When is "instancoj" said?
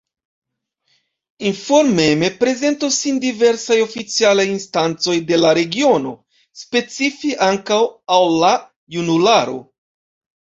4.53-5.15